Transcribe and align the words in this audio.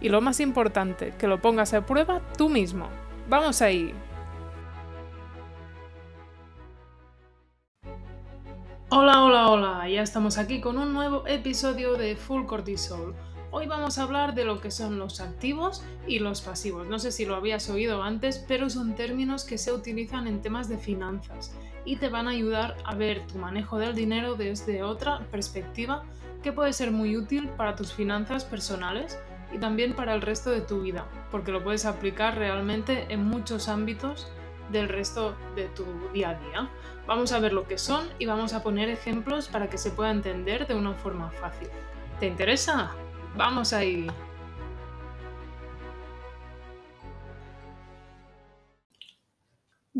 Y 0.00 0.08
lo 0.08 0.20
más 0.20 0.38
importante, 0.40 1.12
que 1.18 1.26
lo 1.26 1.40
pongas 1.40 1.74
a 1.74 1.84
prueba 1.84 2.20
tú 2.36 2.48
mismo. 2.48 2.88
¡Vamos 3.28 3.62
ahí! 3.62 3.92
Hola, 8.90 9.22
hola, 9.22 9.48
hola, 9.48 9.88
ya 9.88 10.02
estamos 10.02 10.38
aquí 10.38 10.60
con 10.60 10.78
un 10.78 10.94
nuevo 10.94 11.26
episodio 11.26 11.94
de 11.94 12.16
Full 12.16 12.46
Cortisol. 12.46 13.14
Hoy 13.50 13.66
vamos 13.66 13.98
a 13.98 14.04
hablar 14.04 14.34
de 14.34 14.44
lo 14.44 14.60
que 14.60 14.70
son 14.70 14.98
los 14.98 15.20
activos 15.20 15.82
y 16.06 16.20
los 16.20 16.42
pasivos. 16.42 16.86
No 16.86 16.98
sé 16.98 17.12
si 17.12 17.24
lo 17.24 17.34
habías 17.34 17.68
oído 17.68 18.02
antes, 18.02 18.44
pero 18.46 18.70
son 18.70 18.94
términos 18.94 19.44
que 19.44 19.58
se 19.58 19.72
utilizan 19.72 20.26
en 20.26 20.42
temas 20.42 20.68
de 20.68 20.78
finanzas 20.78 21.54
y 21.84 21.96
te 21.96 22.08
van 22.08 22.28
a 22.28 22.30
ayudar 22.30 22.76
a 22.84 22.94
ver 22.94 23.26
tu 23.26 23.38
manejo 23.38 23.78
del 23.78 23.94
dinero 23.94 24.36
desde 24.36 24.82
otra 24.82 25.26
perspectiva 25.30 26.04
que 26.42 26.52
puede 26.52 26.72
ser 26.72 26.90
muy 26.90 27.16
útil 27.16 27.48
para 27.56 27.74
tus 27.74 27.92
finanzas 27.92 28.44
personales 28.44 29.18
y 29.52 29.58
también 29.58 29.94
para 29.94 30.14
el 30.14 30.22
resto 30.22 30.50
de 30.50 30.60
tu 30.60 30.82
vida, 30.82 31.06
porque 31.30 31.52
lo 31.52 31.62
puedes 31.62 31.86
aplicar 31.86 32.36
realmente 32.36 33.06
en 33.08 33.24
muchos 33.24 33.68
ámbitos 33.68 34.30
del 34.70 34.88
resto 34.88 35.36
de 35.56 35.68
tu 35.68 35.84
día 36.12 36.30
a 36.30 36.34
día. 36.34 36.70
Vamos 37.06 37.32
a 37.32 37.40
ver 37.40 37.52
lo 37.52 37.66
que 37.66 37.78
son 37.78 38.06
y 38.18 38.26
vamos 38.26 38.52
a 38.52 38.62
poner 38.62 38.88
ejemplos 38.90 39.48
para 39.48 39.70
que 39.70 39.78
se 39.78 39.90
pueda 39.90 40.10
entender 40.10 40.66
de 40.66 40.74
una 40.74 40.94
forma 40.94 41.30
fácil. 41.30 41.68
¿Te 42.20 42.26
interesa? 42.26 42.92
Vamos 43.36 43.72
ahí. 43.72 44.06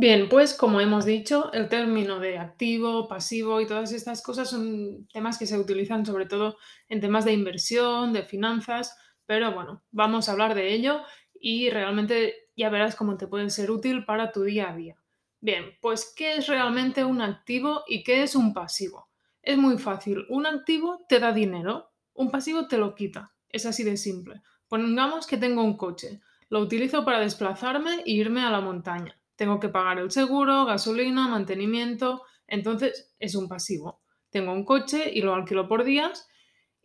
Bien, 0.01 0.29
pues 0.29 0.55
como 0.55 0.81
hemos 0.81 1.05
dicho, 1.05 1.53
el 1.53 1.69
término 1.69 2.21
de 2.21 2.39
activo, 2.39 3.09
pasivo 3.09 3.61
y 3.61 3.67
todas 3.67 3.91
estas 3.91 4.23
cosas 4.23 4.49
son 4.49 5.09
temas 5.13 5.39
que 5.39 5.47
se 5.47 5.59
utilizan 5.59 6.07
sobre 6.07 6.27
todo 6.27 6.57
en 6.89 7.01
temas 7.01 7.25
de 7.25 7.33
inversión, 7.33 8.13
de 8.13 8.23
finanzas, 8.23 8.97
pero 9.29 9.53
bueno, 9.53 9.85
vamos 9.93 10.29
a 10.29 10.33
hablar 10.33 10.57
de 10.57 10.73
ello 10.73 11.03
y 11.41 11.69
realmente 11.69 12.49
ya 12.57 12.71
verás 12.71 12.97
cómo 12.97 13.17
te 13.17 13.29
puede 13.29 13.51
ser 13.51 13.71
útil 13.71 14.05
para 14.05 14.33
tu 14.33 14.43
día 14.43 14.71
a 14.71 14.75
día. 14.75 14.97
Bien, 15.41 15.77
pues 15.81 16.13
¿qué 16.17 16.37
es 16.37 16.49
realmente 16.49 17.05
un 17.05 17.21
activo 17.21 17.85
y 17.87 18.03
qué 18.03 18.23
es 18.23 18.35
un 18.35 18.55
pasivo? 18.55 19.11
Es 19.43 19.59
muy 19.59 19.79
fácil, 19.79 20.25
un 20.31 20.47
activo 20.47 21.05
te 21.09 21.21
da 21.21 21.33
dinero, 21.33 21.93
un 22.15 22.31
pasivo 22.31 22.67
te 22.67 22.79
lo 22.79 22.95
quita, 22.95 23.35
es 23.51 23.67
así 23.67 23.85
de 23.85 23.99
simple. 23.99 24.43
Pongamos 24.67 25.27
que 25.27 25.37
tengo 25.37 25.63
un 25.63 25.77
coche, 25.77 26.21
lo 26.49 26.61
utilizo 26.61 27.05
para 27.05 27.21
desplazarme 27.21 28.01
e 28.05 28.11
irme 28.11 28.41
a 28.41 28.51
la 28.51 28.63
montaña 28.63 29.19
tengo 29.39 29.61
que 29.61 29.69
pagar 29.69 30.01
el 30.01 30.11
seguro, 30.11 30.65
gasolina, 30.65 31.29
mantenimiento, 31.29 32.23
entonces 32.49 33.15
es 33.21 33.37
un 33.37 33.47
pasivo. 33.47 34.03
Tengo 34.31 34.53
un 34.53 34.65
coche 34.65 35.13
y 35.15 35.23
lo 35.23 35.33
alquilo 35.33 35.69
por 35.69 35.85
días 35.85 36.29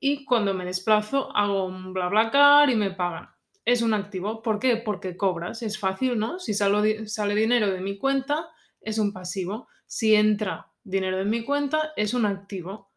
y 0.05 0.25
cuando 0.25 0.53
me 0.53 0.65
desplazo 0.65 1.33
hago 1.33 1.63
un 1.63 1.93
bla 1.93 2.09
bla 2.09 2.29
car 2.29 2.69
y 2.69 2.75
me 2.75 2.91
pagan. 2.91 3.29
Es 3.63 3.81
un 3.81 3.93
activo. 3.93 4.41
¿Por 4.41 4.59
qué? 4.59 4.75
Porque 4.75 5.15
cobras. 5.15 5.61
Es 5.61 5.79
fácil, 5.79 6.19
¿no? 6.19 6.39
Si 6.39 6.53
sale 6.53 7.35
dinero 7.35 7.71
de 7.71 7.79
mi 7.79 7.97
cuenta, 7.97 8.49
es 8.81 8.97
un 8.97 9.13
pasivo. 9.13 9.69
Si 9.87 10.13
entra 10.13 10.69
dinero 10.83 11.15
de 11.15 11.23
mi 11.23 11.45
cuenta, 11.45 11.93
es 11.95 12.13
un 12.13 12.25
activo. 12.25 12.91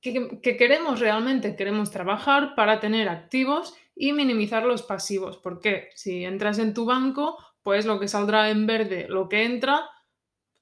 ¿Qué, 0.00 0.40
¿Qué, 0.42 0.56
queremos 0.56 0.98
realmente? 0.98 1.54
Queremos 1.54 1.92
trabajar 1.92 2.56
para 2.56 2.80
tener 2.80 3.08
activos 3.08 3.76
y 3.94 4.12
minimizar 4.12 4.64
los 4.64 4.82
pasivos. 4.82 5.38
¿Por 5.38 5.60
qué? 5.60 5.90
Si 5.94 6.24
entras 6.24 6.58
en 6.58 6.74
tu 6.74 6.86
banco, 6.86 7.38
pues 7.62 7.86
lo 7.86 8.00
que 8.00 8.08
saldrá 8.08 8.50
en 8.50 8.66
verde, 8.66 9.06
lo 9.08 9.28
que 9.28 9.44
entra, 9.44 9.88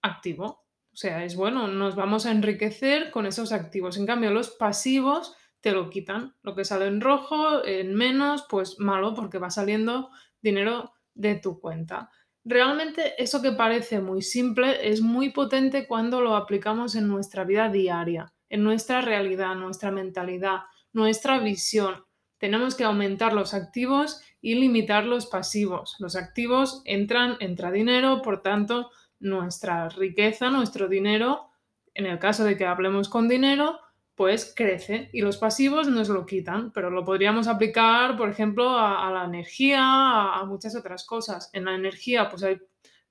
activo. 0.03 0.67
O 0.93 0.97
sea, 1.01 1.25
es 1.25 1.37
bueno, 1.37 1.69
nos 1.69 1.95
vamos 1.95 2.27
a 2.27 2.33
enriquecer 2.33 3.11
con 3.13 3.25
esos 3.25 3.53
activos. 3.53 3.97
En 3.97 4.05
cambio, 4.05 4.31
los 4.31 4.51
pasivos 4.51 5.37
te 5.61 5.73
lo 5.73 5.91
quitan. 5.91 6.35
Lo 6.43 6.55
que 6.55 6.65
sale 6.65 6.87
en 6.87 7.01
rojo, 7.01 7.65
en 7.65 7.95
menos, 7.95 8.47
pues 8.49 8.79
malo, 8.79 9.15
porque 9.15 9.39
va 9.39 9.51
saliendo 9.51 10.11
dinero 10.41 10.93
de 11.15 11.35
tu 11.35 11.61
cuenta. 11.61 12.11
Realmente 12.45 13.23
eso 13.23 13.43
que 13.43 13.53
parece 13.53 14.01
muy 14.01 14.23
simple 14.23 14.89
es 14.91 15.01
muy 15.01 15.31
potente 15.31 15.87
cuando 15.87 16.21
lo 16.21 16.35
aplicamos 16.37 16.95
en 16.95 17.09
nuestra 17.09 17.45
vida 17.45 17.69
diaria, 17.69 18.33
en 18.49 18.65
nuestra 18.65 19.01
realidad, 19.01 19.55
nuestra 19.55 19.91
mentalidad, 19.91 20.61
nuestra 20.93 21.39
visión. 21.41 22.05
Tenemos 22.39 22.75
que 22.75 22.85
aumentar 22.85 23.33
los 23.33 23.53
activos 23.53 24.23
y 24.41 24.55
limitar 24.55 25.05
los 25.05 25.27
pasivos. 25.27 25.97
Los 25.99 26.17
activos 26.17 26.83
entran, 26.85 27.37
entra 27.41 27.73
dinero, 27.73 28.23
por 28.23 28.43
tanto, 28.43 28.91
nuestra 29.19 29.89
riqueza, 29.89 30.49
nuestro 30.49 30.89
dinero, 30.89 31.51
en 31.95 32.07
el 32.07 32.19
caso 32.19 32.45
de 32.45 32.57
que 32.57 32.65
hablemos 32.65 33.09
con 33.09 33.29
dinero, 33.29 33.81
pues 34.19 34.53
crece 34.55 35.11
y 35.13 35.21
los 35.21 35.37
pasivos 35.37 35.87
nos 35.87 36.09
lo 36.09 36.27
quitan, 36.27 36.73
pero 36.73 36.91
lo 36.91 37.05
podríamos 37.05 37.47
aplicar, 37.47 38.17
por 38.17 38.29
ejemplo, 38.29 38.77
a, 38.77 39.09
la 39.13 39.25
energía, 39.25 39.81
a, 39.81 40.41
a, 40.41 40.45
muchas 40.45 40.75
otras 40.75 41.07
cosas. 41.07 41.51
En 41.53 41.67
la 41.67 41.77
energía, 41.77 42.29
pues 42.29 42.43
hay 42.43 42.59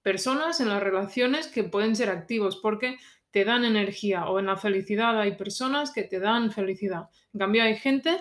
personas 0.01 0.59
en 0.59 0.67
las 0.67 0.83
relaciones 0.83 1.47
que 1.47 1.63
pueden 1.63 1.95
ser 1.95 2.09
activos 2.09 2.57
porque 2.57 2.97
te 3.31 3.45
dan 3.45 3.63
energía 3.63 4.25
o 4.25 4.37
en 4.37 4.47
la 4.47 4.57
felicidad 4.57 5.17
hay 5.17 5.37
personas 5.37 5.91
que 5.91 6.03
te 6.03 6.19
dan 6.19 6.51
felicidad. 6.51 7.07
En 7.33 7.39
cambio, 7.39 7.63
hay 7.63 7.77
gente 7.77 8.17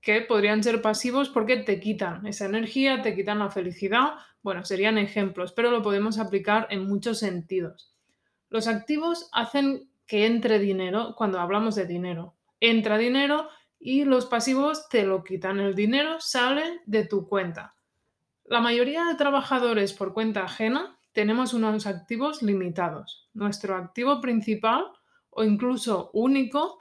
que 0.00 0.20
podrían 0.20 0.62
ser 0.62 0.80
pasivos 0.80 1.30
porque 1.30 1.56
te 1.56 1.80
quitan 1.80 2.24
esa 2.28 2.46
energía, 2.46 3.02
te 3.02 3.16
quitan 3.16 3.40
la 3.40 3.50
felicidad. 3.50 4.10
Bueno, 4.40 4.64
serían 4.64 4.98
ejemplos, 4.98 5.52
pero 5.52 5.72
lo 5.72 5.82
podemos 5.82 6.20
aplicar 6.20 6.68
en 6.70 6.86
muchos 6.86 7.18
sentidos. 7.18 7.92
Los 8.50 8.68
activos 8.68 9.28
hacen 9.32 9.89
que 10.10 10.26
entre 10.26 10.58
dinero 10.58 11.14
cuando 11.16 11.38
hablamos 11.38 11.76
de 11.76 11.86
dinero. 11.86 12.34
Entra 12.58 12.98
dinero 12.98 13.48
y 13.78 14.02
los 14.02 14.26
pasivos 14.26 14.88
te 14.88 15.04
lo 15.04 15.22
quitan. 15.22 15.60
El 15.60 15.76
dinero 15.76 16.16
sale 16.18 16.80
de 16.84 17.06
tu 17.06 17.28
cuenta. 17.28 17.76
La 18.44 18.60
mayoría 18.60 19.04
de 19.04 19.14
trabajadores 19.14 19.92
por 19.92 20.12
cuenta 20.12 20.42
ajena 20.42 20.98
tenemos 21.12 21.54
unos 21.54 21.86
activos 21.86 22.42
limitados. 22.42 23.28
Nuestro 23.34 23.76
activo 23.76 24.20
principal 24.20 24.86
o 25.30 25.44
incluso 25.44 26.10
único 26.12 26.80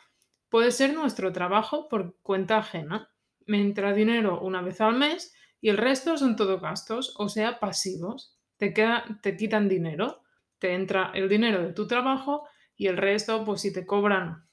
Puede 0.49 0.71
ser 0.71 0.95
nuestro 0.95 1.31
trabajo 1.31 1.87
por 1.87 2.15
cuenta 2.23 2.57
ajena. 2.57 3.11
Me 3.45 3.61
entra 3.61 3.93
dinero 3.93 4.41
una 4.41 4.63
vez 4.63 4.81
al 4.81 4.97
mes 4.97 5.35
y 5.61 5.69
el 5.69 5.77
resto 5.77 6.17
son 6.17 6.35
todo 6.35 6.59
gastos, 6.59 7.13
o 7.19 7.29
sea, 7.29 7.59
pasivos. 7.59 8.35
Te, 8.57 8.73
queda, 8.73 9.05
te 9.21 9.37
quitan 9.37 9.69
dinero, 9.69 10.23
te 10.57 10.73
entra 10.73 11.11
el 11.13 11.29
dinero 11.29 11.61
de 11.61 11.73
tu 11.73 11.85
trabajo 11.85 12.47
y 12.79 12.87
el 12.87 12.95
resto, 12.95 13.43
pues 13.43 13.59
si 13.59 13.73
te 13.73 13.85
cobran, 13.85 14.47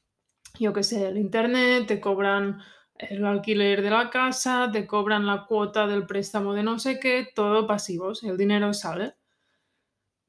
yo 0.58 0.72
qué 0.72 0.82
sé, 0.82 1.06
el 1.06 1.16
internet, 1.16 1.86
te 1.86 2.00
cobran 2.00 2.60
el 2.96 3.24
alquiler 3.24 3.82
de 3.82 3.90
la 3.90 4.10
casa, 4.10 4.68
te 4.72 4.84
cobran 4.84 5.26
la 5.26 5.46
cuota 5.46 5.86
del 5.86 6.06
préstamo 6.06 6.52
de 6.52 6.64
no 6.64 6.80
sé 6.80 6.98
qué, 6.98 7.28
todo 7.32 7.68
pasivos, 7.68 8.24
el 8.24 8.36
dinero 8.36 8.74
sale. 8.74 9.14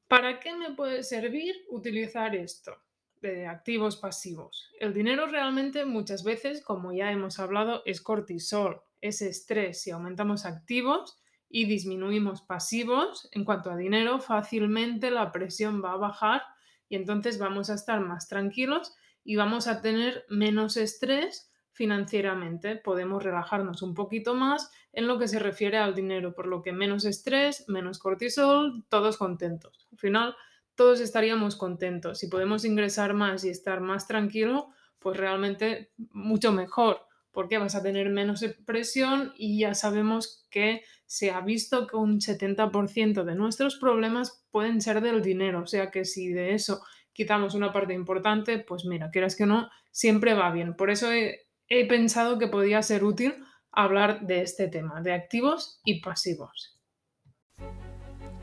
¿Para 0.07 0.39
qué 0.39 0.55
me 0.55 0.75
puede 0.75 1.01
servir 1.01 1.55
utilizar 1.69 2.35
esto? 2.35 2.77
de 3.19 3.47
activos 3.47 3.97
pasivos. 3.97 4.69
El 4.79 4.93
dinero 4.93 5.25
realmente 5.25 5.85
muchas 5.85 6.23
veces, 6.23 6.63
como 6.63 6.93
ya 6.93 7.11
hemos 7.11 7.39
hablado, 7.39 7.81
es 7.83 7.99
cortisol, 7.99 8.83
es 9.01 9.23
estrés. 9.23 9.81
Si 9.81 9.89
aumentamos 9.89 10.45
activos 10.45 11.19
y 11.49 11.65
disminuimos 11.65 12.43
pasivos, 12.43 13.27
en 13.31 13.43
cuanto 13.43 13.71
a 13.71 13.75
dinero, 13.75 14.19
fácilmente 14.19 15.09
la 15.09 15.31
presión 15.31 15.83
va 15.83 15.93
a 15.93 15.97
bajar 15.97 16.43
y 16.89 16.95
entonces 16.95 17.37
vamos 17.39 17.69
a 17.69 17.75
estar 17.75 17.99
más 17.99 18.27
tranquilos 18.27 18.93
y 19.23 19.35
vamos 19.35 19.67
a 19.67 19.81
tener 19.81 20.25
menos 20.29 20.77
estrés 20.77 21.51
financieramente. 21.71 22.75
Podemos 22.75 23.23
relajarnos 23.23 23.81
un 23.81 23.93
poquito 23.93 24.33
más 24.33 24.71
en 24.93 25.07
lo 25.07 25.19
que 25.19 25.27
se 25.27 25.39
refiere 25.39 25.77
al 25.77 25.93
dinero, 25.93 26.33
por 26.33 26.47
lo 26.47 26.61
que 26.63 26.73
menos 26.73 27.05
estrés, 27.05 27.65
menos 27.67 27.99
cortisol, 27.99 28.85
todos 28.89 29.17
contentos. 29.17 29.87
Al 29.91 29.97
final, 29.99 30.35
todos 30.75 30.99
estaríamos 31.01 31.55
contentos. 31.55 32.19
Si 32.19 32.27
podemos 32.27 32.65
ingresar 32.65 33.13
más 33.13 33.43
y 33.43 33.49
estar 33.49 33.81
más 33.81 34.07
tranquilo, 34.07 34.69
pues 34.99 35.17
realmente 35.17 35.91
mucho 36.11 36.51
mejor, 36.51 37.06
porque 37.37 37.59
vas 37.59 37.75
a 37.75 37.83
tener 37.83 38.09
menos 38.09 38.43
presión 38.65 39.31
y 39.37 39.59
ya 39.59 39.75
sabemos 39.75 40.47
que 40.49 40.81
se 41.05 41.29
ha 41.29 41.39
visto 41.41 41.85
que 41.85 41.95
un 41.95 42.19
70% 42.19 43.23
de 43.25 43.35
nuestros 43.35 43.75
problemas 43.75 44.43
pueden 44.49 44.81
ser 44.81 45.01
del 45.01 45.21
dinero, 45.21 45.61
o 45.61 45.67
sea 45.67 45.91
que 45.91 46.03
si 46.03 46.29
de 46.29 46.55
eso 46.55 46.81
quitamos 47.13 47.53
una 47.53 47.71
parte 47.71 47.93
importante, 47.93 48.57
pues 48.57 48.85
mira, 48.85 49.11
quieras 49.11 49.35
que 49.35 49.45
no, 49.45 49.69
siempre 49.91 50.33
va 50.33 50.49
bien. 50.49 50.75
Por 50.75 50.89
eso 50.89 51.11
he, 51.11 51.41
he 51.67 51.87
pensado 51.87 52.39
que 52.39 52.47
podía 52.47 52.81
ser 52.81 53.03
útil 53.03 53.35
hablar 53.71 54.25
de 54.25 54.41
este 54.41 54.67
tema, 54.67 55.01
de 55.01 55.13
activos 55.13 55.79
y 55.85 56.01
pasivos. 56.01 56.81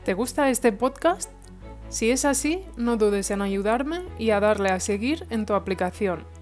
¿Te 0.05 0.13
gusta 0.13 0.49
este 0.49 0.71
podcast? 0.71 1.33
Si 1.89 2.11
es 2.11 2.23
así, 2.23 2.61
no 2.77 2.95
dudes 2.95 3.29
en 3.29 3.41
ayudarme 3.41 4.05
y 4.17 4.29
a 4.29 4.39
darle 4.39 4.69
a 4.69 4.79
seguir 4.79 5.27
en 5.31 5.45
tu 5.45 5.53
aplicación. 5.53 6.34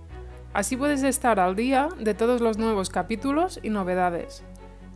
Así 0.54 0.78
puedes 0.78 1.02
estar 1.02 1.40
al 1.40 1.56
día 1.56 1.90
de 2.00 2.14
todos 2.14 2.40
los 2.40 2.60
nuevos 2.60 2.92
capítulos 2.92 3.60
y 3.64 3.70
novedades. 3.70 4.44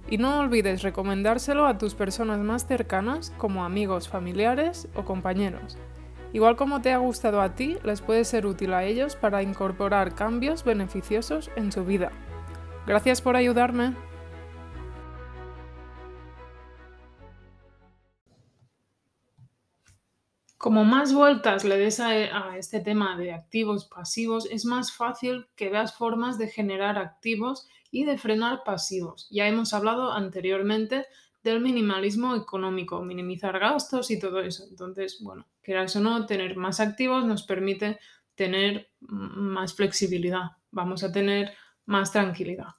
Y 0.08 0.20
no 0.20 0.40
olvides 0.40 0.84
recomendárselo 0.84 1.66
a 1.66 1.80
tus 1.80 1.96
personas 1.96 2.40
más 2.40 2.68
cercanas 2.68 3.34
como 3.38 3.66
amigos, 3.66 4.08
familiares 4.08 4.88
o 4.96 5.04
compañeros. 5.04 5.78
Igual 6.32 6.58
como 6.58 6.82
te 6.82 6.94
ha 6.94 6.98
gustado 7.00 7.42
a 7.42 7.56
ti, 7.56 7.78
les 7.84 8.02
puede 8.02 8.24
ser 8.24 8.46
útil 8.46 8.74
a 8.74 8.84
ellos 8.84 9.16
para 9.16 9.42
incorporar 9.42 10.14
cambios 10.14 10.64
beneficiosos 10.64 11.50
en 11.56 11.72
su 11.72 11.84
vida. 11.84 12.12
Gracias 12.86 13.22
por 13.22 13.36
ayudarme. 13.36 13.96
Como 20.58 20.86
más 20.86 21.14
vueltas 21.14 21.64
le 21.66 21.78
des 21.78 22.00
a, 22.00 22.58
este 22.58 22.80
tema 22.80 23.16
de 23.16 23.32
activos 23.32 23.86
pasivos, 23.86 24.48
es 24.50 24.66
más 24.66 24.92
fácil 24.92 25.48
que 25.56 25.70
veas 25.70 25.94
formas 25.94 26.40
de 26.40 26.48
generar 26.48 26.98
activos 26.98 27.68
y 27.92 28.06
de 28.06 28.18
frenar 28.18 28.64
pasivos. 28.66 29.28
Ya 29.30 29.48
hemos 29.48 29.74
hablado 29.76 30.12
anteriormente 30.12 31.06
del 31.44 31.62
minimalismo 31.62 32.36
económico, 32.36 33.04
minimizar 33.04 33.60
gastos 33.60 34.10
y 34.10 34.20
todo 34.20 34.40
eso. 34.40 34.66
Entonces, 34.68 35.20
bueno, 35.22 35.46
quieras 35.62 35.96
o 35.96 36.00
no, 36.00 36.26
tener 36.26 36.58
más 36.58 36.80
activos 36.80 37.24
nos 37.24 37.44
permite 37.44 38.00
tener 38.34 38.90
más 39.00 39.76
flexibilidad, 39.76 40.58
vamos 40.72 41.04
a 41.04 41.12
tener 41.12 41.54
más 41.86 42.12
tranquilidad. 42.12 42.76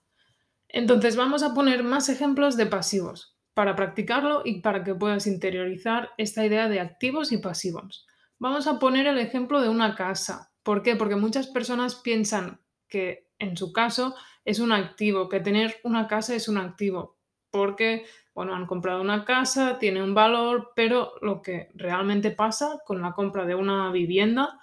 Entonces, 0.68 1.14
vamos 1.14 1.44
a 1.44 1.54
poner 1.54 1.84
más 1.84 2.08
ejemplos 2.08 2.56
de 2.56 2.66
pasivos 2.66 3.37
para 3.58 3.74
practicarlo 3.74 4.42
y 4.44 4.60
para 4.60 4.84
que 4.84 4.94
puedas 4.94 5.26
interiorizar 5.26 6.10
esta 6.16 6.46
idea 6.46 6.68
de 6.68 6.78
activos 6.78 7.32
y 7.32 7.38
pasivos. 7.38 8.06
Vamos 8.38 8.68
a 8.68 8.78
poner 8.78 9.08
el 9.08 9.18
ejemplo 9.18 9.60
de 9.60 9.68
una 9.68 9.96
casa. 9.96 10.52
¿Por 10.62 10.84
qué? 10.84 10.94
Porque 10.94 11.16
muchas 11.16 11.48
personas 11.48 11.96
piensan 11.96 12.60
que 12.86 13.32
en 13.40 13.56
su 13.56 13.72
caso 13.72 14.14
es 14.44 14.60
un 14.60 14.70
activo, 14.70 15.28
que 15.28 15.40
tener 15.40 15.74
una 15.82 16.06
casa 16.06 16.36
es 16.36 16.46
un 16.46 16.56
activo, 16.56 17.18
porque, 17.50 18.06
bueno, 18.32 18.54
han 18.54 18.68
comprado 18.68 19.00
una 19.00 19.24
casa, 19.24 19.80
tiene 19.80 20.04
un 20.04 20.14
valor, 20.14 20.70
pero 20.76 21.14
lo 21.20 21.42
que 21.42 21.70
realmente 21.74 22.30
pasa 22.30 22.78
con 22.86 23.02
la 23.02 23.10
compra 23.10 23.44
de 23.44 23.56
una 23.56 23.90
vivienda 23.90 24.60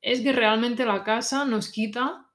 es 0.00 0.20
que 0.20 0.32
realmente 0.32 0.86
la 0.86 1.02
casa 1.02 1.44
nos 1.44 1.72
quita 1.72 2.27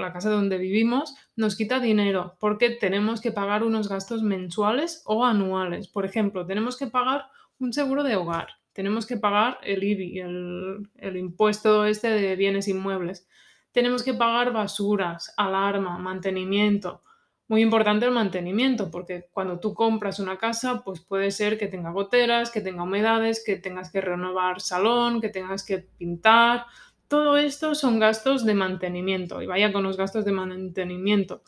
la 0.00 0.12
casa 0.12 0.30
donde 0.30 0.58
vivimos, 0.58 1.14
nos 1.36 1.56
quita 1.56 1.80
dinero 1.80 2.36
porque 2.40 2.70
tenemos 2.70 3.20
que 3.20 3.32
pagar 3.32 3.62
unos 3.62 3.88
gastos 3.88 4.22
mensuales 4.22 5.02
o 5.06 5.24
anuales. 5.24 5.88
Por 5.88 6.04
ejemplo, 6.04 6.46
tenemos 6.46 6.76
que 6.76 6.86
pagar 6.86 7.26
un 7.58 7.72
seguro 7.72 8.02
de 8.02 8.16
hogar, 8.16 8.48
tenemos 8.72 9.06
que 9.06 9.16
pagar 9.16 9.58
el 9.62 9.84
IBI, 9.84 10.20
el, 10.20 11.16
impuesto 11.16 11.84
este 11.84 12.08
de 12.08 12.36
bienes 12.36 12.68
inmuebles, 12.68 13.28
tenemos 13.72 14.02
que 14.02 14.14
pagar 14.14 14.52
basuras, 14.52 15.32
alarma, 15.36 15.98
mantenimiento. 15.98 17.02
Muy 17.48 17.62
importante 17.62 18.06
el 18.06 18.12
mantenimiento, 18.12 18.90
porque 18.90 19.26
cuando 19.32 19.58
tú 19.58 19.74
compras 19.74 20.20
una 20.20 20.38
casa, 20.38 20.82
pues 20.84 21.00
puede 21.00 21.32
ser 21.32 21.58
que 21.58 21.66
tenga 21.66 21.90
goteras, 21.90 22.50
que 22.50 22.60
tenga 22.60 22.84
humedades, 22.84 23.42
que 23.44 23.56
tengas 23.56 23.90
que 23.90 24.00
renovar 24.00 24.60
salón, 24.60 25.20
que 25.20 25.30
tengas 25.30 25.64
que 25.64 25.78
pintar, 25.78 26.66
todo 27.10 27.36
esto 27.36 27.74
son 27.74 27.98
gastos 27.98 28.46
de 28.46 28.54
mantenimiento 28.54 29.42
y 29.42 29.46
vaya 29.46 29.72
con 29.72 29.82
los 29.82 29.96
gastos 29.96 30.24
de 30.24 30.30
mantenimiento. 30.30 31.42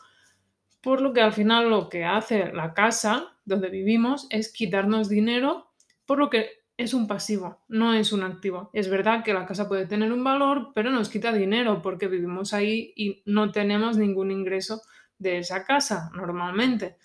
Por 0.81 0.99
lo 0.99 1.13
que 1.13 1.21
al 1.21 1.31
final 1.31 1.69
lo 1.69 1.87
que 1.87 2.03
hace 2.03 2.51
la 2.51 2.73
casa 2.73 3.37
donde 3.45 3.69
vivimos 3.69 4.27
es 4.29 4.51
quitarnos 4.51 5.07
dinero, 5.07 5.71
por 6.05 6.19
lo 6.19 6.29
que 6.29 6.49
es 6.75 6.93
un 6.93 7.07
pasivo, 7.07 7.61
no 7.69 7.93
es 7.93 8.11
un 8.11 8.23
activo. 8.23 8.71
Es 8.73 8.89
verdad 8.89 9.23
que 9.23 9.33
la 9.33 9.45
casa 9.45 9.69
puede 9.69 9.85
tener 9.85 10.11
un 10.11 10.25
valor, 10.25 10.73
pero 10.75 10.91
nos 10.91 11.07
quita 11.07 11.31
dinero 11.31 11.81
porque 11.81 12.09
vivimos 12.09 12.53
ahí 12.53 12.91
y 12.97 13.23
no 13.25 13.51
tenemos 13.51 13.95
ningún 13.95 14.31
ingreso 14.31 14.81
de 15.17 15.37
esa 15.37 15.63
casa 15.63 16.11
normalmente. 16.13 16.97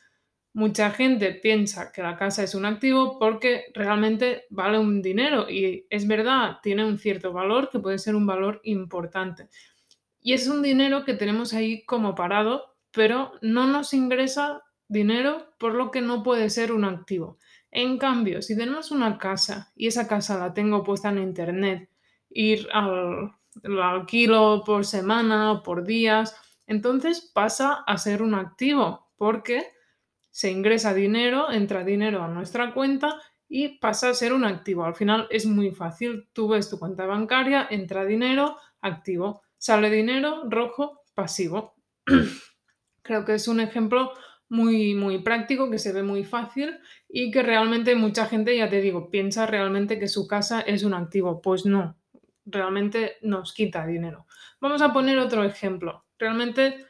Mucha 0.55 0.91
gente 0.91 1.35
piensa 1.35 1.93
que 1.93 2.03
la 2.03 2.17
casa 2.17 2.43
es 2.43 2.55
un 2.55 2.65
activo 2.65 3.19
porque 3.19 3.67
realmente 3.75 4.47
vale 4.51 4.79
un 4.79 5.03
dinero 5.03 5.49
y 5.49 5.87
es 5.91 6.07
verdad, 6.09 6.59
tiene 6.63 6.85
un 6.85 6.99
cierto 6.99 7.33
valor 7.33 7.71
que 7.71 7.79
puede 7.79 7.99
ser 7.99 8.17
un 8.17 8.27
valor 8.27 8.61
importante. 8.65 9.49
Y 10.21 10.33
es 10.33 10.49
un 10.49 10.63
dinero 10.63 11.05
que 11.05 11.15
tenemos 11.15 11.53
ahí 11.55 11.85
como 11.85 12.15
parado, 12.15 12.77
pero 12.91 13.33
no 13.41 13.67
nos 13.67 13.93
ingresa 13.95 14.63
dinero 14.89 15.55
por 15.59 15.75
lo 15.75 15.91
que 15.91 16.01
no 16.01 16.23
puede 16.23 16.51
ser 16.51 16.73
un 16.73 16.85
activo. 16.85 17.39
En 17.71 17.99
cambio, 17.99 18.41
si 18.43 18.57
tenemos 18.57 18.91
una 18.91 19.19
casa 19.19 19.73
y 19.77 19.87
esa 19.87 20.09
casa 20.09 20.39
la 20.39 20.55
tengo 20.55 20.83
puesta 20.83 21.11
en 21.11 21.19
internet, 21.19 21.91
ir 22.31 22.69
al 22.73 23.33
alquilo 23.83 24.63
por 24.65 24.85
semana 24.85 25.53
o 25.53 25.63
por 25.63 25.85
días, 25.85 26.35
entonces 26.67 27.31
pasa 27.35 27.85
a 27.87 27.99
ser 27.99 28.23
un 28.23 28.35
activo 28.35 29.11
porque 29.17 29.67
se 30.39 30.53
ingresa 30.53 30.95
dinero, 30.95 31.51
entra 31.51 31.83
dinero 31.83 32.23
a 32.23 32.29
nuestra 32.29 32.73
cuenta 32.73 33.21
y 33.49 33.81
pasa 33.81 34.11
a 34.11 34.15
ser 34.15 34.33
un 34.33 34.45
activo. 34.45 34.85
Al 34.85 34.95
final 34.95 35.27
es 35.31 35.47
muy 35.47 35.73
fácil. 35.73 36.29
Tú 36.33 36.47
ves 36.47 36.71
tu 36.71 36.79
cuenta 36.79 37.07
bancaria, 37.07 37.67
entra 37.69 38.05
dinero, 38.05 38.57
activo. 38.81 39.43
Sale 39.57 39.91
dinero, 39.91 40.45
rojo, 40.49 41.03
pasivo. 41.13 41.75
Creo 43.03 43.25
que 43.25 43.35
es 43.35 43.49
un 43.49 43.59
ejemplo 43.59 44.13
muy, 44.49 44.95
muy 44.95 45.19
práctico, 45.19 45.69
que 45.73 45.81
se 45.81 45.93
ve 45.93 46.05
muy 46.05 46.23
fácil 46.23 46.79
y 47.09 47.33
que 47.33 47.43
realmente 47.43 47.97
mucha 47.97 48.27
gente, 48.27 48.57
ya 48.57 48.69
te 48.69 48.81
digo, 48.81 49.11
piensa 49.11 49.45
realmente 49.45 49.99
que 49.99 50.07
su 50.07 50.29
casa 50.29 50.61
es 50.61 50.85
un 50.85 50.95
activo. 50.95 51.43
Pues 51.43 51.67
no, 51.67 51.99
realmente 52.47 53.17
nos 53.23 53.53
quita 53.53 53.85
dinero. 53.85 54.29
Vamos 54.61 54.83
a 54.83 54.93
poner 54.93 55.19
otro 55.19 55.43
ejemplo. 55.43 56.05
Realmente 56.17 56.87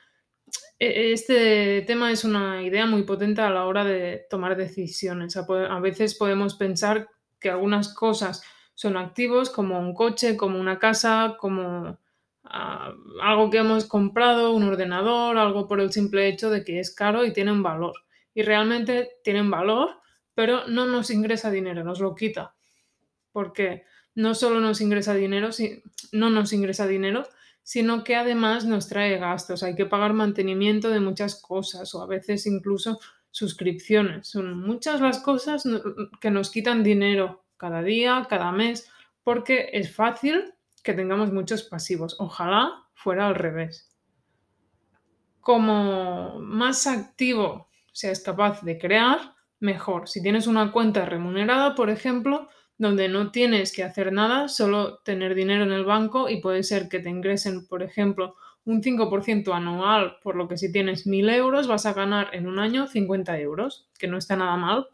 este 0.78 1.82
tema 1.82 2.12
es 2.12 2.24
una 2.24 2.62
idea 2.62 2.86
muy 2.86 3.02
potente 3.02 3.40
a 3.40 3.50
la 3.50 3.66
hora 3.66 3.84
de 3.84 4.26
tomar 4.30 4.56
decisiones. 4.56 5.36
A 5.36 5.80
veces 5.80 6.14
podemos 6.14 6.54
pensar 6.54 7.08
que 7.40 7.50
algunas 7.50 7.94
cosas 7.94 8.42
son 8.74 8.96
activos, 8.96 9.50
como 9.50 9.78
un 9.80 9.92
coche, 9.92 10.36
como 10.36 10.60
una 10.60 10.78
casa, 10.78 11.36
como 11.38 11.98
ah, 12.44 12.92
algo 13.22 13.50
que 13.50 13.58
hemos 13.58 13.86
comprado, 13.86 14.52
un 14.52 14.62
ordenador, 14.62 15.36
algo 15.36 15.66
por 15.66 15.80
el 15.80 15.92
simple 15.92 16.28
hecho 16.28 16.48
de 16.48 16.62
que 16.62 16.78
es 16.78 16.94
caro 16.94 17.24
y 17.24 17.32
tiene 17.32 17.50
un 17.50 17.62
valor. 17.62 17.94
Y 18.34 18.42
realmente 18.42 19.18
tienen 19.24 19.50
valor, 19.50 20.00
pero 20.34 20.68
no 20.68 20.86
nos 20.86 21.10
ingresa 21.10 21.50
dinero, 21.50 21.82
nos 21.82 21.98
lo 21.98 22.14
quita. 22.14 22.54
Porque 23.32 23.84
no 24.14 24.34
solo 24.34 24.60
nos 24.60 24.80
ingresa 24.80 25.14
dinero, 25.14 25.50
si, 25.50 25.82
no 26.12 26.30
nos 26.30 26.52
ingresa 26.52 26.86
dinero, 26.86 27.26
sino 27.68 28.02
que 28.02 28.16
además 28.16 28.64
nos 28.64 28.88
trae 28.88 29.18
gastos. 29.18 29.62
Hay 29.62 29.74
que 29.74 29.84
pagar 29.84 30.14
mantenimiento 30.14 30.88
de 30.88 31.00
muchas 31.00 31.38
cosas 31.38 31.94
o 31.94 32.00
a 32.00 32.06
veces 32.06 32.46
incluso 32.46 32.98
suscripciones. 33.30 34.28
Son 34.28 34.58
muchas 34.58 35.02
las 35.02 35.18
cosas 35.18 35.64
que 36.18 36.30
nos 36.30 36.48
quitan 36.50 36.82
dinero 36.82 37.44
cada 37.58 37.82
día, 37.82 38.26
cada 38.26 38.52
mes, 38.52 38.90
porque 39.22 39.68
es 39.74 39.94
fácil 39.94 40.54
que 40.82 40.94
tengamos 40.94 41.30
muchos 41.30 41.62
pasivos. 41.62 42.16
Ojalá 42.18 42.88
fuera 42.94 43.28
al 43.28 43.34
revés. 43.34 43.94
Como 45.40 46.40
más 46.40 46.86
activo 46.86 47.68
seas 47.92 48.20
capaz 48.20 48.62
de 48.62 48.78
crear, 48.78 49.34
mejor. 49.60 50.08
Si 50.08 50.22
tienes 50.22 50.46
una 50.46 50.72
cuenta 50.72 51.04
remunerada, 51.04 51.74
por 51.74 51.90
ejemplo, 51.90 52.48
donde 52.78 53.08
no 53.08 53.30
tienes 53.32 53.72
que 53.72 53.82
hacer 53.82 54.12
nada, 54.12 54.48
solo 54.48 54.98
tener 54.98 55.34
dinero 55.34 55.64
en 55.64 55.72
el 55.72 55.84
banco 55.84 56.28
y 56.28 56.40
puede 56.40 56.62
ser 56.62 56.88
que 56.88 57.00
te 57.00 57.10
ingresen, 57.10 57.66
por 57.66 57.82
ejemplo, 57.82 58.36
un 58.64 58.82
5% 58.82 59.52
anual, 59.52 60.18
por 60.22 60.36
lo 60.36 60.46
que 60.46 60.56
si 60.56 60.70
tienes 60.70 61.06
1.000 61.06 61.34
euros 61.34 61.66
vas 61.66 61.86
a 61.86 61.94
ganar 61.94 62.28
en 62.32 62.46
un 62.46 62.58
año 62.58 62.86
50 62.86 63.38
euros, 63.40 63.88
que 63.98 64.06
no 64.06 64.18
está 64.18 64.36
nada 64.36 64.56
mal 64.56 64.86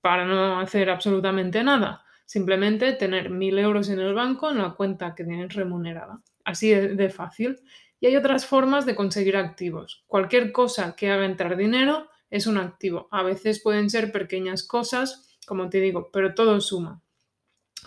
para 0.00 0.24
no 0.24 0.58
hacer 0.60 0.88
absolutamente 0.90 1.62
nada. 1.62 2.04
Simplemente 2.24 2.92
tener 2.92 3.30
1.000 3.30 3.58
euros 3.58 3.88
en 3.90 3.98
el 3.98 4.14
banco 4.14 4.50
en 4.50 4.58
la 4.58 4.70
cuenta 4.70 5.14
que 5.14 5.24
tienes 5.24 5.54
remunerada. 5.54 6.20
Así 6.44 6.70
de 6.70 7.10
fácil. 7.10 7.60
Y 7.98 8.06
hay 8.06 8.16
otras 8.16 8.46
formas 8.46 8.86
de 8.86 8.94
conseguir 8.94 9.36
activos. 9.36 10.04
Cualquier 10.06 10.52
cosa 10.52 10.94
que 10.96 11.10
haga 11.10 11.26
entrar 11.26 11.56
dinero 11.56 12.08
es 12.30 12.46
un 12.46 12.56
activo. 12.56 13.08
A 13.10 13.22
veces 13.22 13.60
pueden 13.60 13.90
ser 13.90 14.12
pequeñas 14.12 14.62
cosas, 14.62 15.36
como 15.46 15.68
te 15.68 15.80
digo, 15.80 16.10
pero 16.12 16.34
todo 16.34 16.60
suma. 16.60 17.02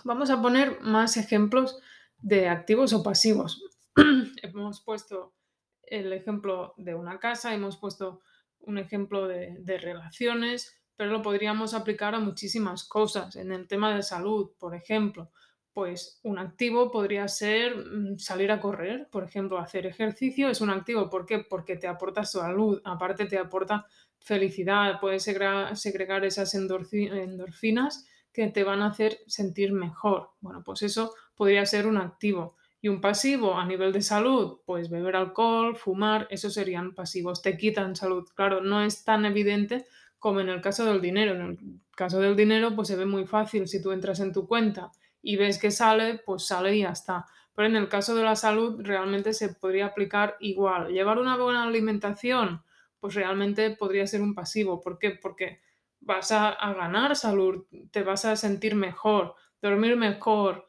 Vamos 0.02 0.30
a 0.30 0.42
poner 0.42 0.80
más 0.80 1.16
ejemplos 1.16 1.78
de 2.18 2.48
activos 2.48 2.92
o 2.92 3.02
pasivos. 3.02 3.62
hemos 4.42 4.80
puesto 4.80 5.34
el 5.82 6.12
ejemplo 6.12 6.74
de 6.76 6.94
una 6.94 7.18
casa, 7.18 7.54
hemos 7.54 7.76
puesto 7.76 8.22
un 8.60 8.78
ejemplo 8.78 9.28
de, 9.28 9.78
relaciones, 9.78 10.74
pero 10.96 11.10
lo 11.10 11.22
podríamos 11.22 11.74
aplicar 11.74 12.14
a 12.14 12.20
muchísimas 12.20 12.84
cosas. 12.88 13.36
En 13.36 13.52
el 13.52 13.68
tema 13.68 13.94
de 13.94 14.02
salud, 14.02 14.52
por 14.58 14.74
ejemplo, 14.74 15.30
pues 15.72 16.20
un 16.22 16.38
activo 16.38 16.90
podría 16.90 17.28
ser 17.28 17.76
mm, 17.76 18.18
salir 18.18 18.52
a 18.52 18.60
correr, 18.60 19.08
por 19.10 19.24
ejemplo, 19.24 19.58
hacer 19.58 19.86
ejercicio 19.86 20.48
es 20.48 20.60
un 20.60 20.70
activo. 20.70 21.10
¿Por 21.10 21.26
qué? 21.26 21.40
Porque 21.40 21.76
te 21.76 21.88
aporta 21.88 22.24
salud, 22.24 22.80
aparte 22.84 23.26
te 23.26 23.38
aporta 23.38 23.86
felicidad, 24.18 24.98
puedes 25.00 25.24
segregar, 25.24 26.24
esas 26.24 26.54
endorfinas 26.54 28.06
que 28.34 28.48
te 28.48 28.64
van 28.64 28.82
a 28.82 28.88
hacer 28.88 29.20
sentir 29.28 29.72
mejor. 29.72 30.32
Bueno, 30.40 30.62
pues 30.64 30.82
eso 30.82 31.14
podría 31.36 31.64
ser 31.64 31.86
un 31.86 31.96
activo. 31.96 32.56
Y 32.82 32.88
un 32.88 33.00
pasivo 33.00 33.56
a 33.56 33.64
nivel 33.64 33.92
de 33.92 34.02
salud, 34.02 34.58
pues 34.66 34.90
beber 34.90 35.16
alcohol, 35.16 35.74
fumar, 35.76 36.26
esos 36.30 36.52
serían 36.52 36.94
pasivos, 36.94 37.40
te 37.40 37.56
quitan 37.56 37.96
salud. 37.96 38.28
Claro, 38.34 38.60
no 38.60 38.82
es 38.82 39.04
tan 39.04 39.24
evidente 39.24 39.86
como 40.18 40.40
en 40.40 40.50
el 40.50 40.60
caso 40.60 40.84
del 40.84 41.00
dinero. 41.00 41.34
En 41.34 41.40
el 41.42 41.58
caso 41.96 42.20
del 42.20 42.36
dinero, 42.36 42.74
pues 42.74 42.88
se 42.88 42.96
ve 42.96 43.06
muy 43.06 43.24
fácil. 43.24 43.68
Si 43.68 43.80
tú 43.80 43.92
entras 43.92 44.20
en 44.20 44.32
tu 44.32 44.46
cuenta 44.46 44.90
y 45.22 45.36
ves 45.36 45.58
que 45.58 45.70
sale, 45.70 46.20
pues 46.26 46.46
sale 46.46 46.76
y 46.76 46.80
ya 46.80 46.90
está. 46.90 47.24
Pero 47.54 47.68
en 47.68 47.76
el 47.76 47.88
caso 47.88 48.14
de 48.14 48.24
la 48.24 48.36
salud, 48.36 48.80
realmente 48.82 49.32
se 49.32 49.54
podría 49.54 49.86
aplicar 49.86 50.36
igual. 50.40 50.88
Llevar 50.88 51.18
una 51.18 51.36
buena 51.36 51.62
alimentación, 51.62 52.62
pues 52.98 53.14
realmente 53.14 53.70
podría 53.70 54.06
ser 54.06 54.20
un 54.20 54.34
pasivo. 54.34 54.80
¿Por 54.82 54.98
qué? 54.98 55.12
Porque 55.12 55.60
vas 56.04 56.32
a, 56.32 56.56
ganar 56.74 57.16
salud, 57.16 57.66
te 57.90 58.02
vas 58.02 58.24
a 58.24 58.36
sentir 58.36 58.74
mejor, 58.74 59.34
dormir 59.60 59.96
mejor, 59.96 60.68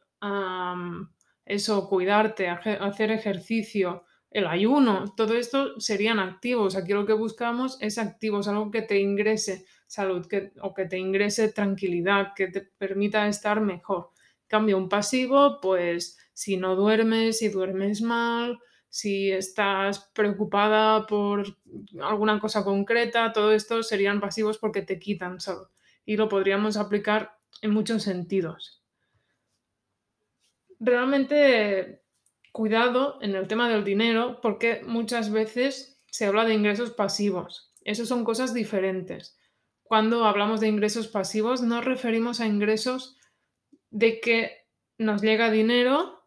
eso, 1.44 1.88
cuidarte, 1.88 2.48
hacer 2.48 3.10
ejercicio, 3.10 4.04
el 4.30 4.46
ayuno, 4.46 5.14
todo 5.16 5.34
esto 5.34 5.80
serían 5.80 6.18
activos. 6.18 6.76
Aquí 6.76 6.92
lo 6.92 7.06
que 7.06 7.12
buscamos 7.12 7.78
es 7.80 7.96
activos, 7.96 8.48
algo 8.48 8.70
que 8.70 8.82
te 8.82 8.98
ingrese 8.98 9.64
salud 9.86 10.26
que, 10.26 10.52
o 10.60 10.74
que 10.74 10.86
te 10.86 10.98
ingrese 10.98 11.52
tranquilidad, 11.52 12.32
que 12.34 12.48
te 12.48 12.60
permita 12.60 13.28
estar 13.28 13.60
mejor. 13.60 14.10
Cambio 14.48 14.76
un 14.76 14.88
pasivo, 14.88 15.60
pues 15.60 16.18
si 16.32 16.56
no 16.56 16.76
duermes, 16.76 17.38
si 17.38 17.48
duermes 17.48 18.02
mal, 18.02 18.58
si 18.96 19.30
estás 19.30 20.10
preocupada 20.14 21.06
por 21.06 21.44
alguna 22.00 22.40
cosa 22.40 22.64
concreta, 22.64 23.30
todo 23.30 23.52
esto 23.52 23.82
serían 23.82 24.20
pasivos 24.20 24.56
porque 24.56 24.80
te 24.80 24.98
quitan. 24.98 25.36
Y 26.06 26.16
lo 26.16 26.30
podríamos 26.30 26.78
aplicar 26.78 27.36
en 27.60 27.72
muchos 27.72 28.04
sentidos. 28.04 28.82
Realmente 30.80 32.04
cuidado 32.52 33.18
en 33.20 33.34
el 33.34 33.46
tema 33.48 33.68
del 33.68 33.84
dinero 33.84 34.40
porque 34.40 34.80
muchas 34.86 35.30
veces 35.30 36.02
se 36.10 36.24
habla 36.24 36.46
de 36.46 36.54
ingresos 36.54 36.90
pasivos. 36.90 37.74
Esas 37.82 38.08
son 38.08 38.24
cosas 38.24 38.54
diferentes. 38.54 39.38
Cuando 39.82 40.24
hablamos 40.24 40.60
de 40.60 40.68
ingresos 40.68 41.06
pasivos 41.06 41.60
nos 41.60 41.84
referimos 41.84 42.40
a 42.40 42.46
ingresos 42.46 43.18
de 43.90 44.20
que 44.20 44.66
nos 44.96 45.20
llega 45.20 45.50
dinero, 45.50 46.22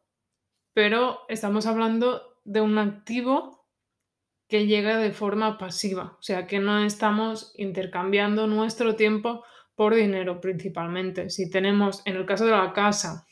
pero 0.76 1.22
estamos 1.30 1.66
hablando 1.66 2.29
de 2.50 2.62
un 2.62 2.80
activo 2.80 3.68
que 4.48 4.66
llega 4.66 4.98
de 4.98 5.12
forma 5.12 5.60
pasiva, 5.60 6.18
o 6.18 6.24
sea 6.24 6.48
que 6.48 6.58
no 6.58 6.80
estamos 6.84 7.54
intercambiando 7.56 8.48
nuestro 8.48 8.96
tiempo 8.96 9.44
por 9.76 9.94
dinero 9.94 10.42
principalmente. 10.42 11.30
Si 11.30 11.48
tenemos, 11.52 12.02
en 12.06 12.16
el 12.16 12.26
caso 12.26 12.46
de 12.46 12.52
la 12.52 12.74
casa, 12.74 13.28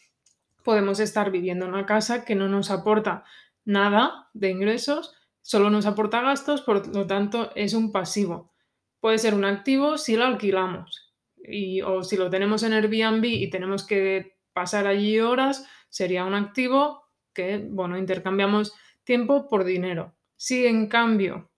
podemos 0.63 0.99
estar 0.99 1.31
viviendo 1.31 1.65
en 1.65 1.73
una 1.73 1.87
casa 1.87 2.25
que 2.25 2.35
no 2.35 2.47
nos 2.47 2.69
aporta 2.69 3.23
nada 3.65 4.29
de 4.35 4.51
ingresos, 4.51 5.15
solo 5.41 5.71
nos 5.71 5.87
aporta 5.87 6.21
gastos, 6.21 6.61
por 6.61 6.95
lo 6.95 7.07
tanto 7.07 7.49
es 7.55 7.73
un 7.73 7.91
pasivo. 7.91 8.53
Puede 8.99 9.17
ser 9.17 9.33
un 9.33 9.45
activo 9.45 9.97
si 9.97 10.15
lo 10.15 10.25
alquilamos 10.25 11.11
y, 11.37 11.81
o 11.81 12.03
si 12.03 12.17
lo 12.17 12.29
tenemos 12.29 12.61
en 12.61 12.73
Airbnb 12.73 13.25
y 13.25 13.49
tenemos 13.49 13.83
que 13.83 14.37
pasar 14.53 14.85
allí 14.85 15.19
horas, 15.19 15.67
sería 15.89 16.23
un 16.23 16.35
activo 16.35 17.07
que, 17.33 17.67
bueno, 17.67 17.97
intercambiamos 17.97 18.73
tiempo 19.07 19.47
por 19.47 19.63
dinero. 19.63 20.13
Si 20.35 20.67
en 20.67 20.87
cambio 20.87 21.49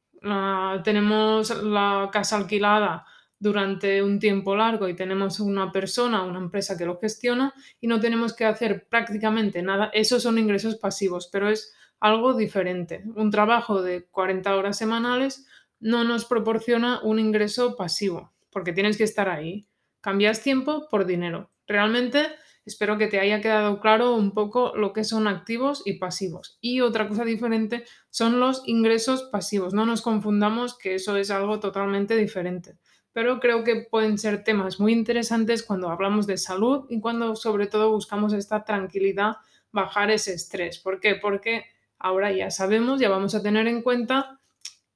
tenemos 0.84 1.50
la 1.64 2.10
casa 2.14 2.38
alquilada 2.38 3.06
durante 3.40 4.04
un 4.04 4.20
tiempo 4.20 4.56
largo 4.56 4.88
y 4.88 4.96
tenemos 4.96 5.40
una 5.40 5.72
persona, 5.72 6.24
una 6.24 6.38
empresa 6.38 6.78
que 6.78 6.86
lo 6.86 7.00
gestiona 7.00 7.54
y 7.82 7.88
no 7.88 8.00
tenemos 8.00 8.36
que 8.36 8.46
hacer 8.46 8.88
prácticamente 8.88 9.64
nada, 9.64 9.90
esos 9.94 10.22
son 10.22 10.38
ingresos 10.38 10.76
pasivos, 10.76 11.28
pero 11.32 11.50
es 11.50 11.74
algo 12.00 12.36
diferente. 12.36 13.04
Un 13.16 13.32
trabajo 13.32 13.82
de 13.82 14.06
40 14.06 14.56
horas 14.56 14.78
semanales 14.78 15.48
no 15.80 16.04
nos 16.04 16.26
proporciona 16.26 17.02
un 17.02 17.18
ingreso 17.18 17.76
pasivo, 17.76 18.32
porque 18.52 18.74
tienes 18.74 18.96
que 18.96 19.06
estar 19.06 19.28
ahí. 19.28 19.66
Cambias 20.02 20.44
tiempo 20.44 20.88
por 20.90 21.06
dinero. 21.06 21.50
Realmente 21.66 22.28
espero 22.70 22.98
que 22.98 23.08
te 23.08 23.20
haya 23.20 23.42
quedado 23.42 23.82
claro 23.82 24.16
un 24.16 24.32
poco 24.32 24.74
lo 24.76 24.94
que 24.94 25.04
son 25.04 25.28
activos 25.28 25.82
y 25.86 26.00
pasivos. 26.00 26.58
Y 26.62 26.82
otra 26.82 27.08
cosa 27.08 27.26
diferente 27.26 27.84
son 28.10 28.40
los 28.40 28.64
ingresos 28.66 29.24
pasivos. 29.24 29.74
No 29.74 29.86
nos 29.86 30.02
confundamos 30.02 30.78
que 30.78 30.96
eso 30.96 31.18
es 31.18 31.32
algo 31.32 31.60
totalmente 31.60 32.16
diferente 32.16 32.78
pero 33.12 33.40
creo 33.40 33.64
que 33.64 33.88
pueden 33.90 34.18
ser 34.18 34.44
temas 34.44 34.80
muy 34.80 34.94
interesantes 34.94 35.64
cuando 35.64 35.90
hablamos 35.90 36.28
de 36.28 36.38
salud 36.38 36.86
y 36.90 37.00
cuando 37.00 37.36
sobre 37.36 37.68
todo 37.68 37.92
buscamos 37.92 38.34
esta 38.34 38.64
tranquilidad, 38.64 39.38
bajar 39.72 40.12
ese 40.12 40.34
estrés. 40.34 40.80
¿Por 40.80 41.00
qué? 41.00 41.16
Porque 41.16 41.66
ahora 41.98 42.32
ya 42.32 42.52
sabemos, 42.52 43.00
ya 43.00 43.10
vamos 43.10 43.36
a 43.36 43.42
tener 43.42 43.68
en 43.68 43.82
cuenta, 43.82 44.40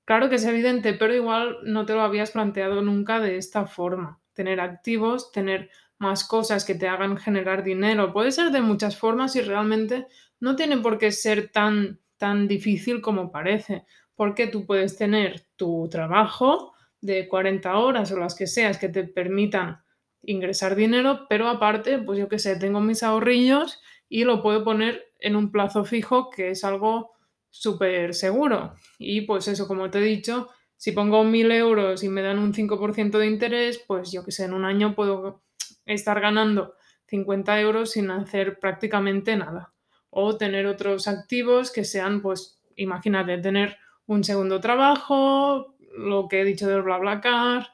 claro 0.06 0.30
que 0.30 0.36
es 0.36 0.46
evidente, 0.46 0.94
pero 0.94 1.14
igual 1.14 1.58
no 1.64 1.86
te 1.86 1.94
lo 1.94 2.02
habías 2.02 2.32
planteado 2.32 2.82
nunca 2.82 3.20
de 3.20 3.38
esta 3.38 3.66
forma. 3.66 4.22
Tener 4.34 4.60
activos, 4.62 5.32
tener 5.32 5.70
más 6.00 6.28
cosas 6.28 6.66
que 6.66 6.76
te 6.76 6.88
hagan 6.88 7.18
generar 7.18 7.64
dinero. 7.64 8.14
Puede 8.14 8.32
ser 8.32 8.52
de 8.52 8.62
muchas 8.62 8.98
formas 8.98 9.36
y 9.36 9.42
realmente 9.42 10.08
no 10.40 10.56
tiene 10.56 10.78
por 10.78 10.98
qué 10.98 11.12
ser 11.12 11.52
tan, 11.52 12.00
tan 12.18 12.48
difícil 12.48 13.02
como 13.02 13.32
parece, 13.32 13.86
porque 14.16 14.48
tú 14.48 14.66
puedes 14.66 14.98
tener 14.98 15.48
tu 15.56 15.88
trabajo, 15.90 16.74
de 17.04 17.28
40 17.28 17.78
horas 17.78 18.12
o 18.14 18.18
las 18.18 18.34
que 18.34 18.48
seas 18.48 18.78
que 18.78 18.88
te 18.88 19.04
permitan 19.04 19.84
ingresar 20.22 20.74
dinero, 20.74 21.26
pero 21.28 21.50
aparte, 21.50 22.00
pues 22.00 22.18
yo 22.18 22.30
qué 22.30 22.40
sé, 22.40 22.56
tengo 22.56 22.80
mis 22.80 23.04
ahorrillos 23.04 23.82
y 24.08 24.24
lo 24.24 24.42
puedo 24.42 24.64
poner 24.64 25.12
en 25.20 25.36
un 25.36 25.52
plazo 25.52 25.84
fijo 25.84 26.30
que 26.30 26.52
es 26.52 26.64
algo 26.64 27.12
súper 27.50 28.14
seguro. 28.14 28.76
Y 28.98 29.22
pues 29.22 29.50
eso, 29.50 29.68
como 29.68 29.90
te 29.90 30.00
he 30.00 30.02
dicho, 30.02 30.48
si 30.78 30.94
pongo 30.94 31.26
1.000 31.26 31.52
euros 31.52 32.04
y 32.06 32.10
me 32.10 32.22
dan 32.22 32.40
un 32.40 32.54
5% 32.54 33.18
de 33.18 33.28
interés, 33.28 33.84
pues 33.86 34.14
yo 34.14 34.24
qué 34.24 34.32
sé, 34.32 34.46
en 34.46 34.54
un 34.54 34.64
año 34.64 34.96
puedo 34.96 35.44
estar 35.86 36.20
ganando 36.20 36.76
50 37.08 37.60
euros 37.60 37.92
sin 37.92 38.12
hacer 38.12 38.60
prácticamente 38.60 39.36
nada. 39.36 39.74
O 40.10 40.38
tener 40.38 40.66
otros 40.68 41.08
activos 41.08 41.72
que 41.72 41.84
sean, 41.84 42.22
pues, 42.22 42.62
imagínate, 42.76 43.38
tener 43.40 43.78
un 44.06 44.24
segundo 44.24 44.60
trabajo, 44.60 45.76
lo 45.98 46.28
que 46.28 46.42
he 46.42 46.46
dicho 46.46 46.68
del 46.68 46.84
BlaBlaCar, 46.84 47.68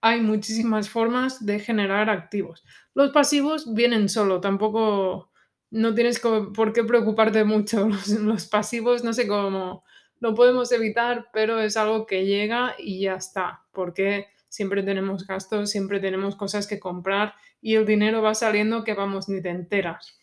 hay 0.00 0.20
muchísimas 0.20 0.88
formas 0.88 1.44
de 1.44 1.60
generar 1.60 2.10
activos. 2.10 2.64
Los 2.94 3.10
pasivos 3.10 3.74
vienen 3.74 4.08
solo, 4.08 4.40
tampoco 4.40 5.30
no 5.70 5.94
tienes 5.94 6.20
por 6.20 6.72
qué 6.72 6.84
preocuparte 6.84 7.44
mucho. 7.44 7.88
Los, 8.20 8.46
pasivos, 8.46 9.04
no 9.04 9.12
sé 9.12 9.26
cómo 9.26 9.84
lo 10.18 10.34
podemos 10.34 10.70
evitar, 10.72 11.28
pero 11.32 11.60
es 11.60 11.76
algo 11.76 12.06
que 12.06 12.26
llega 12.26 12.74
y 12.78 13.00
ya 13.00 13.14
está, 13.14 13.64
porque 13.72 14.26
siempre 14.48 14.82
tenemos 14.82 15.26
gastos, 15.26 15.70
siempre 15.70 15.98
tenemos 15.98 16.36
cosas 16.36 16.66
que 16.66 16.78
comprar 16.78 17.34
y 17.60 17.74
el 17.74 17.86
dinero 17.86 18.22
va 18.22 18.34
saliendo 18.34 18.84
que 18.84 18.94
vamos, 18.94 19.28
ni 19.28 19.42
te 19.42 19.50
enteras. 19.50 20.18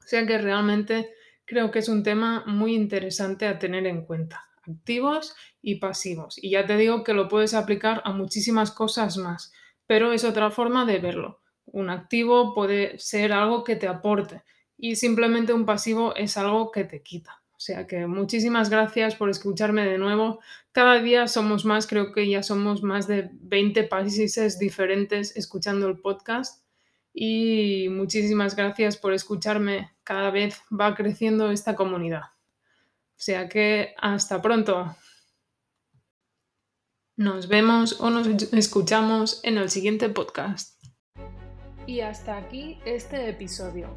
O 0.00 0.08
sea 0.08 0.26
que 0.26 0.38
realmente 0.38 1.10
creo 1.44 1.70
que 1.70 1.78
es 1.78 1.88
un 1.88 2.02
tema 2.02 2.44
muy 2.46 2.74
interesante 2.74 3.46
a 3.46 3.58
tener 3.58 3.86
en 3.86 4.04
cuenta 4.04 4.44
activos 4.66 5.34
y 5.62 5.76
pasivos. 5.76 6.42
Y 6.42 6.50
ya 6.50 6.66
te 6.66 6.76
digo 6.76 7.04
que 7.04 7.14
lo 7.14 7.28
puedes 7.28 7.54
aplicar 7.54 8.02
a 8.04 8.12
muchísimas 8.12 8.70
cosas 8.72 9.16
más, 9.16 9.52
pero 9.86 10.12
es 10.12 10.24
otra 10.24 10.50
forma 10.50 10.84
de 10.84 10.98
verlo. 10.98 11.40
Un 11.66 11.90
activo 11.90 12.54
puede 12.54 12.98
ser 12.98 13.32
algo 13.32 13.64
que 13.64 13.76
te 13.76 13.88
aporte 13.88 14.42
y 14.76 14.96
simplemente 14.96 15.52
un 15.52 15.66
pasivo 15.66 16.14
es 16.14 16.36
algo 16.36 16.70
que 16.70 16.84
te 16.84 17.02
quita. 17.02 17.42
O 17.56 17.60
sea 17.60 17.86
que 17.86 18.06
muchísimas 18.06 18.68
gracias 18.68 19.14
por 19.14 19.30
escucharme 19.30 19.86
de 19.86 19.96
nuevo. 19.96 20.40
Cada 20.72 21.00
día 21.00 21.26
somos 21.26 21.64
más, 21.64 21.86
creo 21.86 22.12
que 22.12 22.28
ya 22.28 22.42
somos 22.42 22.82
más 22.82 23.06
de 23.06 23.30
20 23.32 23.84
países 23.84 24.58
diferentes 24.58 25.34
escuchando 25.36 25.88
el 25.88 25.98
podcast. 25.98 26.62
Y 27.14 27.88
muchísimas 27.90 28.54
gracias 28.54 28.98
por 28.98 29.14
escucharme. 29.14 29.90
Cada 30.04 30.30
vez 30.30 30.60
va 30.70 30.94
creciendo 30.94 31.50
esta 31.50 31.74
comunidad. 31.74 32.24
O 33.12 33.18
sea 33.18 33.48
que 33.48 33.94
hasta 33.96 34.42
pronto. 34.42 34.94
Nos 37.16 37.48
vemos 37.48 37.98
o 38.02 38.10
nos 38.10 38.26
escuchamos 38.52 39.40
en 39.42 39.56
el 39.56 39.70
siguiente 39.70 40.10
podcast. 40.10 40.78
Y 41.86 42.00
hasta 42.00 42.36
aquí 42.36 42.78
este 42.84 43.30
episodio. 43.30 43.96